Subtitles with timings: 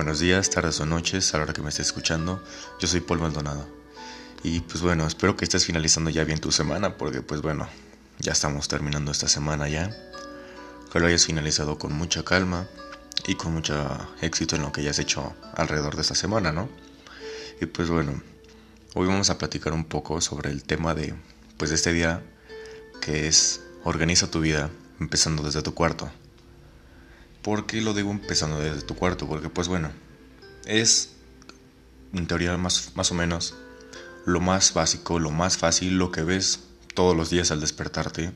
[0.00, 2.42] Buenos días, tardes o noches a la hora que me estés escuchando.
[2.80, 3.68] Yo soy Paul Maldonado.
[4.42, 7.68] Y pues bueno, espero que estés finalizando ya bien tu semana porque pues bueno,
[8.18, 9.94] ya estamos terminando esta semana ya.
[10.90, 12.66] Que lo hayas finalizado con mucha calma
[13.26, 13.74] y con mucho
[14.22, 16.70] éxito en lo que hayas hecho alrededor de esta semana, ¿no?
[17.60, 18.22] Y pues bueno,
[18.94, 21.12] hoy vamos a platicar un poco sobre el tema de
[21.58, 22.22] pues de este día
[23.02, 26.10] que es organiza tu vida empezando desde tu cuarto.
[27.42, 29.26] ¿Por qué lo digo empezando desde tu cuarto?
[29.26, 29.90] Porque pues bueno,
[30.66, 31.10] es
[32.12, 33.54] en teoría más, más o menos
[34.26, 36.60] lo más básico, lo más fácil, lo que ves
[36.94, 38.32] todos los días al despertarte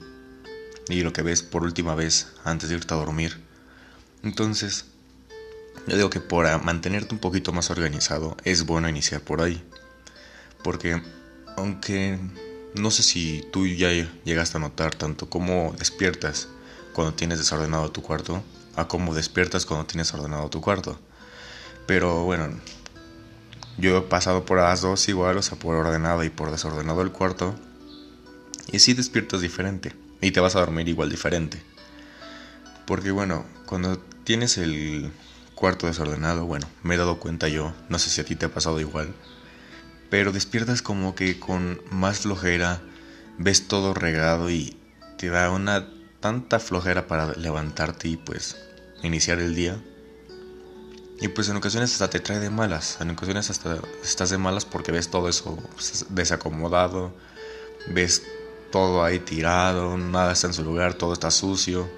[0.88, 3.40] y lo que ves por última vez antes de irte a dormir.
[4.22, 4.86] Entonces,
[5.86, 9.62] yo digo que para mantenerte un poquito más organizado es bueno iniciar por ahí.
[10.62, 11.02] Porque
[11.56, 12.18] aunque
[12.74, 13.90] no sé si tú ya
[14.24, 16.48] llegaste a notar tanto cómo despiertas
[16.94, 18.42] cuando tienes desordenado tu cuarto,
[18.76, 20.98] a cómo despiertas cuando tienes ordenado tu cuarto.
[21.86, 22.48] Pero bueno,
[23.76, 27.12] yo he pasado por las dos igual, o sea, por ordenado y por desordenado el
[27.12, 27.54] cuarto.
[28.72, 29.92] Y sí despiertas diferente.
[30.20, 31.62] Y te vas a dormir igual diferente.
[32.86, 35.12] Porque bueno, cuando tienes el
[35.54, 38.52] cuarto desordenado, bueno, me he dado cuenta yo, no sé si a ti te ha
[38.52, 39.14] pasado igual.
[40.10, 42.80] Pero despiertas como que con más flojera,
[43.38, 44.76] ves todo regado y
[45.18, 45.88] te da una
[46.24, 48.56] tanta flojera para levantarte y pues
[49.02, 49.76] iniciar el día.
[51.20, 54.64] Y pues en ocasiones hasta te trae de malas, en ocasiones hasta estás de malas
[54.64, 57.12] porque ves todo eso pues, desacomodado,
[57.88, 58.22] ves
[58.72, 61.90] todo ahí tirado, nada está en su lugar, todo está sucio.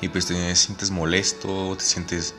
[0.00, 2.34] Y pues te sientes molesto, te sientes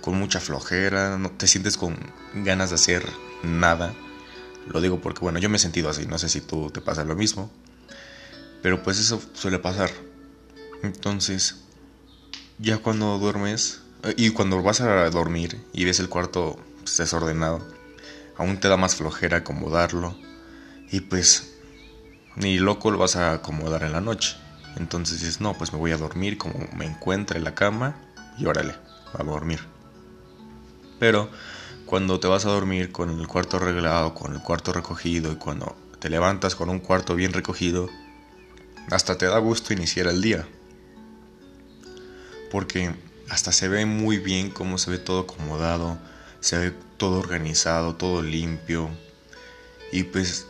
[0.00, 1.94] con mucha flojera, no te sientes con
[2.32, 3.06] ganas de hacer
[3.42, 3.92] nada.
[4.66, 7.04] Lo digo porque bueno, yo me he sentido así, no sé si tú te pasa
[7.04, 7.50] lo mismo.
[8.62, 9.90] Pero pues eso suele pasar.
[10.82, 11.62] Entonces,
[12.58, 17.66] ya cuando duermes eh, y cuando vas a dormir y ves el cuarto pues, desordenado,
[18.36, 20.16] aún te da más flojera acomodarlo.
[20.90, 21.52] Y pues,
[22.36, 24.36] ni loco lo vas a acomodar en la noche.
[24.76, 27.96] Entonces dices, no, pues me voy a dormir como me encuentre en la cama
[28.38, 28.74] y órale,
[29.12, 29.60] a dormir.
[30.98, 31.30] Pero
[31.86, 35.76] cuando te vas a dormir con el cuarto arreglado, con el cuarto recogido y cuando
[35.98, 37.88] te levantas con un cuarto bien recogido,
[38.90, 40.46] hasta te da gusto iniciar el día.
[42.50, 42.92] Porque
[43.28, 45.98] hasta se ve muy bien cómo se ve todo acomodado,
[46.40, 48.90] se ve todo organizado, todo limpio.
[49.92, 50.46] Y pues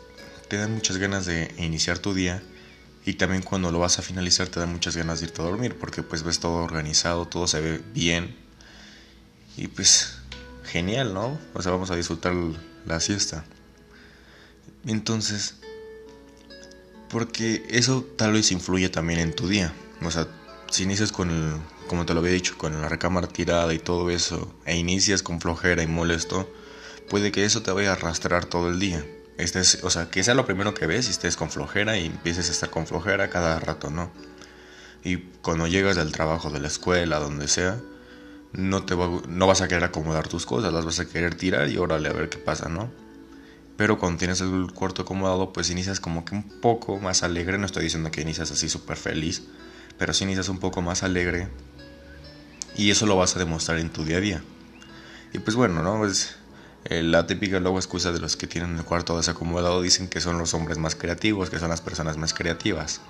[0.48, 2.42] te dan muchas ganas de iniciar tu día.
[3.04, 5.76] Y también cuando lo vas a finalizar te dan muchas ganas de irte a dormir
[5.78, 8.36] porque pues ves todo organizado, todo se ve bien.
[9.56, 10.18] Y pues
[10.64, 11.38] genial, ¿no?
[11.54, 12.34] O sea, vamos a disfrutar
[12.86, 13.44] la siesta.
[14.86, 15.56] Entonces,
[17.10, 19.72] porque eso tal vez influye también en tu día.
[20.02, 20.28] O sea,
[20.70, 21.54] si inicias con el,
[21.88, 25.40] como te lo había dicho, con la recámara tirada y todo eso, e inicias con
[25.40, 26.48] flojera y molesto,
[27.08, 29.04] puede que eso te vaya a arrastrar todo el día.
[29.38, 32.48] Estés, o sea, que sea lo primero que ves y estés con flojera y empieces
[32.48, 34.12] a estar con flojera cada rato, ¿no?
[35.02, 37.80] Y cuando llegas del trabajo, de la escuela, donde sea,
[38.52, 41.78] no, te no vas a querer acomodar tus cosas, las vas a querer tirar y
[41.78, 42.90] órale a ver qué pasa, ¿no?
[43.80, 47.56] Pero cuando tienes el cuarto acomodado, pues inicias como que un poco más alegre.
[47.56, 49.44] No estoy diciendo que inicias así súper feliz,
[49.96, 51.48] pero sí inicias un poco más alegre.
[52.76, 54.44] Y eso lo vas a demostrar en tu día a día.
[55.32, 55.96] Y pues bueno, ¿no?
[55.96, 56.36] Pues
[56.90, 60.52] la típica luego excusa de los que tienen el cuarto desacomodado dicen que son los
[60.52, 63.00] hombres más creativos, que son las personas más creativas.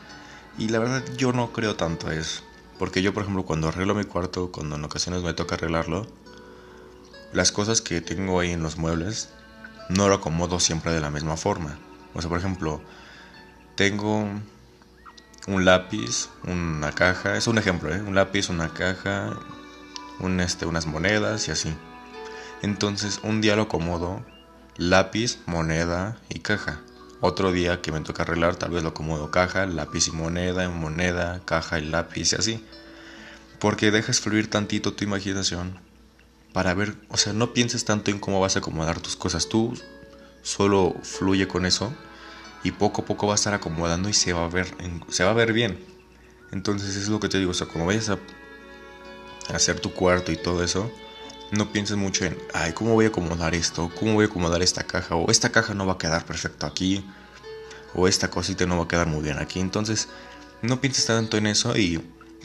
[0.57, 2.43] Y la verdad yo no creo tanto eso.
[2.79, 6.07] Porque yo, por ejemplo, cuando arreglo mi cuarto, cuando en ocasiones me toca arreglarlo,
[7.33, 9.31] las cosas que tengo ahí en los muebles
[9.91, 11.78] no lo acomodo siempre de la misma forma.
[12.15, 12.81] O sea, por ejemplo,
[13.75, 14.27] tengo
[15.47, 18.01] un lápiz, una caja, es un ejemplo, ¿eh?
[18.01, 19.37] un lápiz, una caja,
[20.21, 21.75] un, este, unas monedas y así.
[22.62, 24.25] Entonces, un día lo acomodo
[24.77, 26.81] lápiz, moneda y caja.
[27.21, 31.41] Otro día que me toca arreglar, tal vez lo acomodo caja, lápiz y moneda, moneda,
[31.45, 32.65] caja y lápiz y así.
[33.59, 35.78] Porque dejas fluir tantito tu imaginación
[36.53, 39.78] para ver, o sea, no pienses tanto en cómo vas a acomodar tus cosas, tú
[40.42, 41.92] solo fluye con eso
[42.65, 44.75] y poco a poco va a estar acomodando y se va a ver,
[45.09, 45.78] se va a ver bien.
[46.53, 48.19] Entonces es lo que te digo, o sea, cuando vayas a
[49.54, 50.91] hacer tu cuarto y todo eso,
[51.53, 53.91] no pienses mucho en, ay, ¿cómo voy a acomodar esto?
[53.98, 55.16] ¿Cómo voy a acomodar esta caja?
[55.16, 57.04] O esta caja no va a quedar perfecto aquí.
[57.95, 59.59] O esta cosita no va a quedar muy bien aquí.
[59.59, 60.09] Entonces,
[60.63, 62.01] no pienses tanto en eso y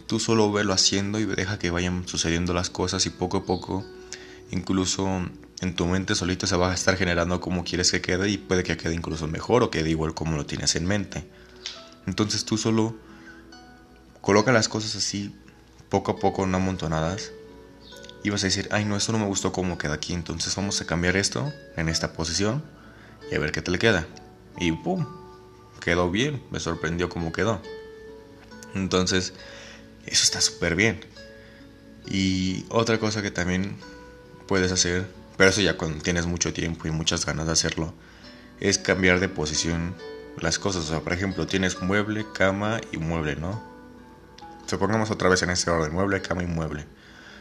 [0.07, 3.85] tú solo velo haciendo y deja que vayan sucediendo las cosas y poco a poco
[4.51, 5.07] incluso
[5.61, 8.63] en tu mente solito se va a estar generando como quieres que quede y puede
[8.63, 11.27] que quede incluso mejor o quede igual como lo tienes en mente.
[12.07, 12.95] Entonces tú solo
[14.21, 15.33] coloca las cosas así
[15.89, 17.31] poco a poco, no amontonadas
[18.23, 20.81] y vas a decir, ay no, esto no me gustó cómo queda aquí, entonces vamos
[20.81, 22.63] a cambiar esto en esta posición
[23.31, 24.07] y a ver qué te le queda.
[24.57, 25.05] Y ¡pum!
[25.79, 27.61] Quedó bien, me sorprendió cómo quedó.
[28.73, 29.33] Entonces,
[30.05, 30.99] eso está súper bien.
[32.07, 33.77] Y otra cosa que también
[34.47, 35.07] puedes hacer,
[35.37, 37.93] pero eso ya cuando tienes mucho tiempo y muchas ganas de hacerlo,
[38.59, 39.95] es cambiar de posición
[40.39, 40.85] las cosas.
[40.85, 43.61] O sea, por ejemplo, tienes mueble, cama y mueble, ¿no?
[44.67, 46.85] Supongamos otra vez en este orden, mueble, cama y mueble.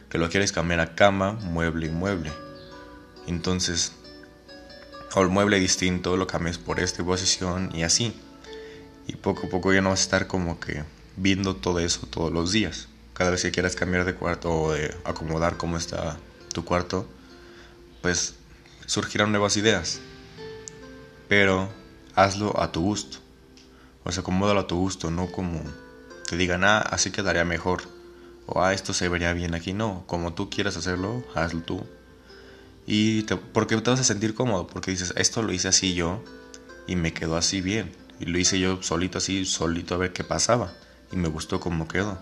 [0.08, 2.32] Que lo quieres cambiar a cama, mueble y mueble.
[3.26, 3.92] Entonces,
[5.14, 8.20] o el mueble distinto lo cambias por esta posición y así.
[9.06, 10.82] Y poco a poco ya no vas a estar como que
[11.16, 12.88] viendo todo eso todos los días.
[13.12, 16.18] Cada vez que quieras cambiar de cuarto o de acomodar cómo está
[16.52, 17.06] tu cuarto,
[18.02, 18.34] pues
[18.86, 20.00] surgirán nuevas ideas.
[21.28, 21.68] Pero
[22.14, 23.18] hazlo a tu gusto.
[24.04, 25.62] O sea, acomódalo a tu gusto, no como
[26.28, 27.82] te digan, ah, así quedaría mejor.
[28.46, 29.72] O ah, esto se vería bien aquí.
[29.72, 31.86] No, como tú quieras hacerlo, hazlo tú.
[32.86, 36.22] Y porque te vas a sentir cómodo, porque dices, esto lo hice así yo
[36.86, 37.92] y me quedó así bien.
[38.20, 40.72] Y lo hice yo solito así, solito a ver qué pasaba.
[41.14, 42.18] Y me gustó cómo quedó.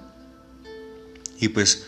[1.40, 1.86] Y pues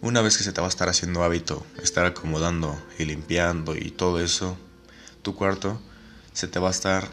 [0.00, 3.90] una vez que se te va a estar haciendo hábito, estar acomodando y limpiando y
[3.90, 4.56] todo eso,
[5.20, 5.78] tu cuarto,
[6.32, 7.06] se te va a estar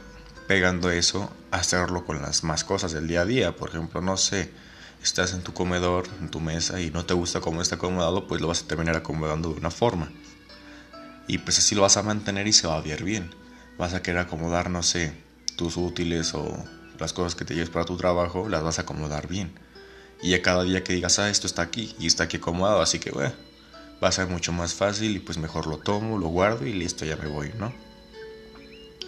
[0.47, 3.57] pegando eso a hacerlo con las más cosas del día a día.
[3.57, 4.51] Por ejemplo, no sé,
[5.03, 8.39] estás en tu comedor, en tu mesa y no te gusta cómo está acomodado, pues
[8.39, 10.13] lo vas a terminar acomodando de una forma.
[11.27, 13.31] Y pues así lo vas a mantener y se va a ver bien.
[13.77, 15.13] Vas a querer acomodar, no sé,
[15.57, 16.63] tus útiles o
[16.99, 19.53] las cosas que te lleves para tu trabajo, las vas a acomodar bien.
[20.21, 22.99] Y a cada día que digas, ah, esto está aquí y está aquí acomodado, así
[22.99, 23.33] que bueno,
[24.03, 27.05] va a ser mucho más fácil y pues mejor lo tomo, lo guardo y listo,
[27.05, 27.73] ya me voy, ¿no?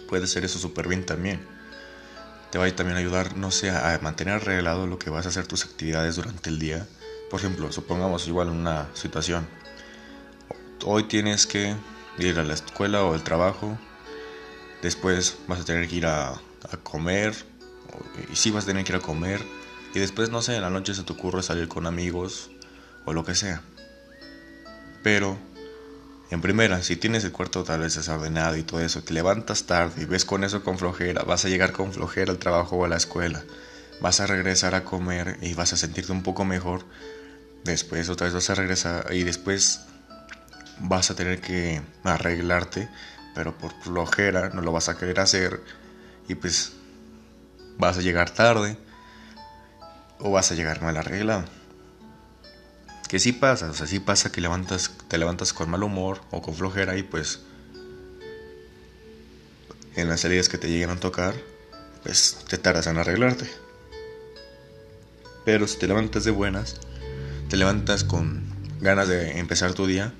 [0.08, 1.40] Puede ser eso súper bien también.
[2.50, 5.46] Te va a también ayudar, no sé, a mantener arreglado lo que vas a hacer
[5.46, 6.86] tus actividades durante el día.
[7.30, 9.46] Por ejemplo, supongamos igual una situación.
[10.84, 11.74] Hoy tienes que
[12.18, 13.78] ir a la escuela o al trabajo.
[14.80, 17.34] Después vas a tener que ir a, a comer.
[18.30, 19.42] Y sí vas a tener que ir a comer
[19.94, 22.50] y después, no sé, en la noche se te ocurre salir con amigos
[23.04, 23.62] o lo que sea.
[25.02, 25.38] Pero,
[26.30, 30.02] en primera, si tienes el cuarto tal vez desordenado y todo eso, te levantas tarde
[30.02, 32.88] y ves con eso con flojera, vas a llegar con flojera al trabajo o a
[32.88, 33.42] la escuela,
[34.00, 36.84] vas a regresar a comer y vas a sentirte un poco mejor.
[37.64, 39.80] Después otra vez vas a regresar y después
[40.80, 42.88] vas a tener que arreglarte,
[43.34, 45.60] pero por flojera no lo vas a querer hacer
[46.28, 46.72] y pues
[47.78, 48.76] vas a llegar tarde
[50.18, 51.44] o vas a llegar mal arreglado.
[53.08, 56.42] Que sí pasa, o sea, sí pasa que levantas, te levantas con mal humor o
[56.42, 57.40] con flojera y pues
[59.96, 61.34] en las salidas que te lleguen a tocar,
[62.02, 63.50] pues te tardas en arreglarte.
[65.44, 66.76] Pero si te levantas de buenas,
[67.48, 68.44] te levantas con
[68.80, 70.12] ganas de empezar tu día,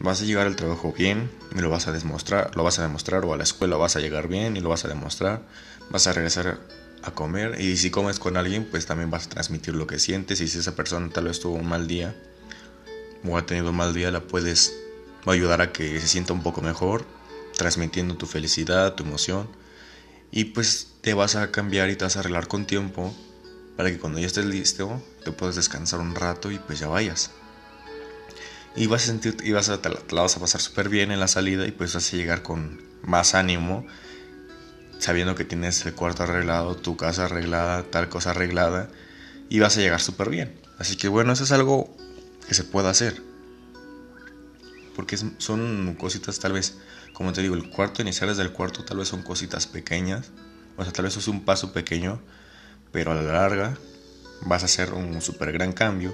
[0.00, 3.24] vas a llegar al trabajo bien y lo vas a demostrar, lo vas a demostrar
[3.24, 5.42] o a la escuela vas a llegar bien y lo vas a demostrar,
[5.90, 6.60] vas a regresar
[7.02, 10.40] a comer y si comes con alguien pues también vas a transmitir lo que sientes
[10.40, 12.14] y si esa persona tal vez tuvo un mal día
[13.24, 14.74] o ha tenido un mal día la puedes
[15.26, 17.04] ayudar a que se sienta un poco mejor
[17.56, 19.48] transmitiendo tu felicidad, tu emoción
[20.30, 23.14] y pues te vas a cambiar y te vas a arreglar con tiempo
[23.76, 27.30] para que cuando ya estés listo te puedas descansar un rato y pues ya vayas
[28.76, 31.20] y vas a sentir y vas a, te la vas a pasar súper bien en
[31.20, 33.86] la salida y pues vas a llegar con más ánimo
[34.98, 38.90] sabiendo que tienes el cuarto arreglado, tu casa arreglada, tal cosa arreglada,
[39.48, 40.60] y vas a llegar súper bien.
[40.78, 41.96] Así que bueno, eso es algo
[42.46, 43.22] que se puede hacer.
[44.94, 46.76] Porque son cositas tal vez,
[47.12, 50.30] como te digo, el cuarto inicial desde el cuarto tal vez son cositas pequeñas.
[50.76, 52.20] O sea, tal vez es un paso pequeño,
[52.92, 53.78] pero a la larga
[54.42, 56.12] vas a hacer un súper gran cambio.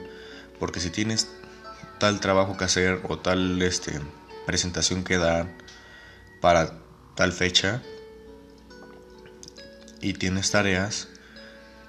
[0.58, 1.28] Porque si tienes
[2.04, 3.98] tal trabajo que hacer o tal este,
[4.44, 5.46] presentación que dar
[6.42, 6.74] para
[7.14, 7.80] tal fecha,
[10.02, 11.08] y tienes tareas,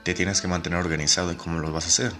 [0.03, 2.13] te tienes que mantener organizado y cómo lo vas a hacer.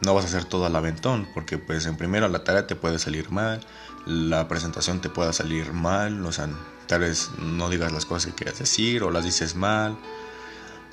[0.00, 3.00] No vas a hacer todo al aventón, porque pues en primero la tarea te puede
[3.00, 3.66] salir mal,
[4.06, 6.48] la presentación te puede salir mal, o sea,
[6.86, 9.98] tal vez no digas las cosas que quieras decir o las dices mal,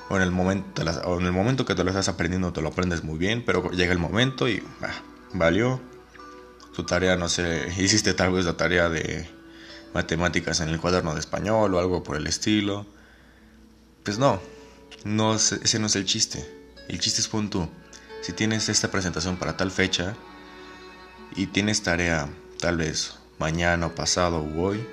[0.09, 2.69] o en el momento, o en el momento que te lo estás aprendiendo te lo
[2.69, 5.79] aprendes muy bien, pero llega el momento y ah, valió.
[6.77, 9.27] Tu tarea, no sé, hiciste tal vez la tarea de
[9.93, 12.85] matemáticas en el cuaderno de español o algo por el estilo
[14.07, 14.39] pues no,
[15.03, 16.49] no ese no es el chiste.
[16.87, 17.67] El chiste es punto.
[18.21, 20.15] Si tienes esta presentación para tal fecha
[21.35, 24.87] y tienes tarea tal vez mañana o pasado o hoy,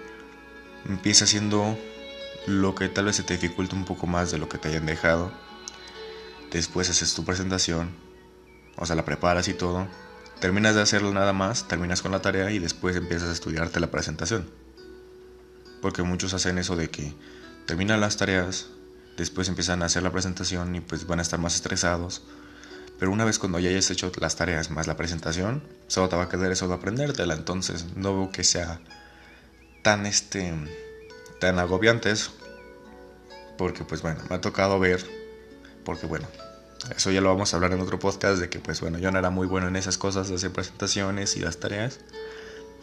[0.89, 1.79] empieza haciendo
[2.49, 4.87] lo que tal vez se te dificulte un poco más de lo que te hayan
[4.87, 5.31] dejado.
[6.51, 7.95] Después haces tu presentación,
[8.75, 9.87] o sea, la preparas y todo,
[10.41, 13.91] terminas de hacerlo nada más, terminas con la tarea y después empiezas a estudiarte la
[13.91, 14.49] presentación.
[15.81, 17.15] Porque muchos hacen eso de que
[17.67, 18.69] terminan las tareas,
[19.17, 22.23] después empiezan a hacer la presentación y pues van a estar más estresados.
[22.99, 26.25] Pero una vez cuando ya hayas hecho las tareas más la presentación, solo te va
[26.25, 27.35] a quedar eso de aprendértela.
[27.35, 28.81] Entonces no veo que sea
[29.83, 30.55] tan este
[31.41, 32.33] tan agobiante eso.
[33.59, 35.05] Porque pues bueno, me ha tocado ver,
[35.85, 36.27] porque bueno,
[36.97, 39.19] eso ya lo vamos a hablar en otro podcast de que pues bueno, yo no
[39.19, 42.01] era muy bueno en esas cosas de hacer presentaciones y las tareas.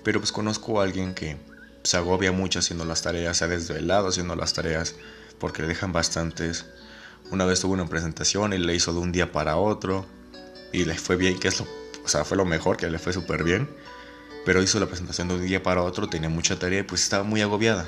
[0.04, 1.38] Pero pues conozco a alguien que
[1.84, 4.96] se agobia mucho haciendo las tareas, se ha desvelado haciendo las tareas
[5.40, 6.66] porque le dejan bastantes.
[7.32, 10.06] Una vez tuvo una presentación y le hizo de un día para otro
[10.72, 11.68] y le fue bien, que es lo,
[12.04, 13.70] o sea, fue lo mejor, que le fue súper bien.
[14.46, 17.24] Pero hizo la presentación de un día para otro, tenía mucha tarea y pues estaba
[17.24, 17.88] muy agobiada.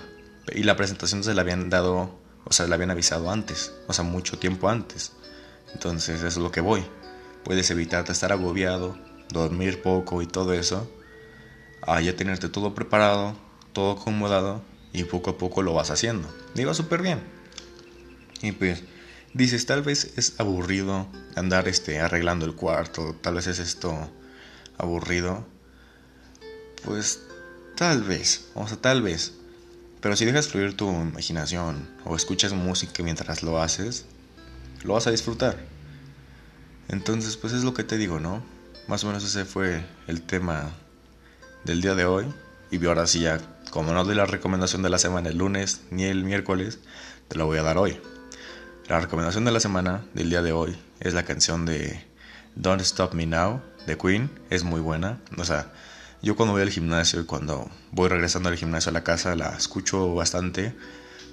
[0.54, 4.04] Y la presentación se la habían dado, o sea, la habían avisado antes, o sea,
[4.04, 5.14] mucho tiempo antes.
[5.74, 6.84] Entonces, eso es lo que voy.
[7.44, 8.98] Puedes evitarte estar agobiado,
[9.30, 10.90] dormir poco y todo eso.
[11.82, 13.36] A ya tenerte todo preparado,
[13.74, 14.62] todo acomodado
[14.94, 16.30] y poco a poco lo vas haciendo.
[16.56, 17.22] Y va súper bien.
[18.42, 18.84] Y pues
[19.34, 24.10] dices, tal vez es aburrido andar este, arreglando el cuarto, tal vez es esto
[24.78, 25.46] aburrido.
[26.86, 27.22] Pues
[27.76, 29.34] tal vez, o sea, tal vez.
[30.02, 34.06] Pero si dejas fluir tu imaginación o escuchas música mientras lo haces,
[34.84, 35.58] lo vas a disfrutar.
[36.90, 38.44] Entonces, pues es lo que te digo, ¿no?
[38.88, 40.72] Más o menos ese fue el tema
[41.64, 42.26] del día de hoy.
[42.72, 43.40] Y ahora sí ya,
[43.72, 46.80] como no doy la recomendación de la semana el lunes ni el miércoles,
[47.28, 48.00] te la voy a dar hoy.
[48.88, 52.04] La recomendación de la semana del día de hoy es la canción de
[52.56, 54.30] Don't Stop Me Now de Queen.
[54.50, 55.22] Es muy buena.
[55.38, 55.72] O sea,
[56.22, 59.56] yo cuando voy al gimnasio y cuando voy regresando al gimnasio a la casa la
[59.56, 60.76] escucho bastante.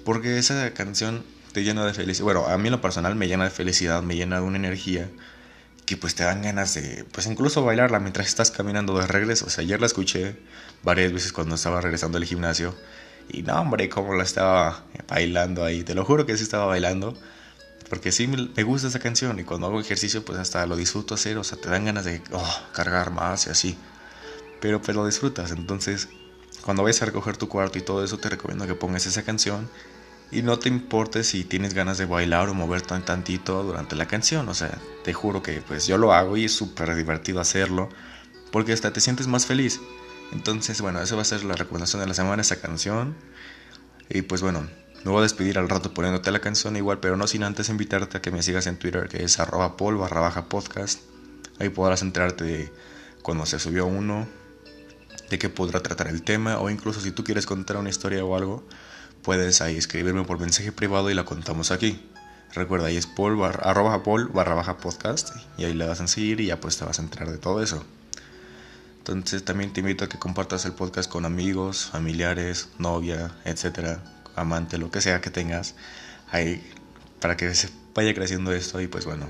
[0.05, 2.25] Porque esa canción te llena de felicidad.
[2.25, 5.09] Bueno, a mí en lo personal me llena de felicidad, me llena de una energía
[5.85, 9.47] que pues te dan ganas de, pues incluso bailarla mientras estás caminando de regreso.
[9.47, 10.37] O sea, ayer la escuché
[10.83, 12.75] varias veces cuando estaba regresando al gimnasio.
[13.29, 15.83] Y no, hombre, cómo la estaba bailando ahí.
[15.83, 17.17] Te lo juro que sí estaba bailando.
[17.89, 21.37] Porque sí me gusta esa canción y cuando hago ejercicio pues hasta lo disfruto hacer.
[21.37, 23.77] O sea, te dan ganas de oh, cargar más y así.
[24.61, 25.51] Pero pues lo disfrutas.
[25.51, 26.07] Entonces,
[26.63, 29.69] cuando vayas a recoger tu cuarto y todo eso, te recomiendo que pongas esa canción
[30.31, 34.07] y no te importe si tienes ganas de bailar o moverte un tantito durante la
[34.07, 34.47] canción.
[34.47, 37.89] O sea, te juro que pues yo lo hago y es súper divertido hacerlo.
[38.51, 39.81] Porque hasta te sientes más feliz.
[40.31, 43.15] Entonces, bueno, esa va a ser la recomendación de la semana, esa canción.
[44.09, 44.67] Y pues bueno,
[45.03, 48.17] me voy a despedir al rato poniéndote la canción igual, pero no sin antes invitarte
[48.17, 49.99] a que me sigas en Twitter, que es arroba pol.
[51.59, 52.71] Ahí podrás enterarte de
[53.21, 54.27] cuando se subió uno,
[55.29, 58.35] de qué podrá tratar el tema, o incluso si tú quieres contar una historia o
[58.35, 58.63] algo,
[59.23, 62.01] puedes ahí escribirme por mensaje privado y la contamos aquí.
[62.53, 66.41] Recuerda, ahí es Paul arroba Paul barra baja podcast y ahí le das en seguir
[66.41, 67.83] y ya pues te vas a enterar de todo eso.
[68.97, 74.03] Entonces también te invito a que compartas el podcast con amigos, familiares, novia, etcétera,
[74.35, 75.75] amante, lo que sea que tengas
[76.31, 76.61] ahí
[77.19, 79.29] para que se vaya creciendo esto y pues bueno,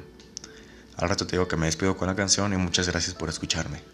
[0.98, 3.91] al rato te digo que me despido con la canción y muchas gracias por escucharme.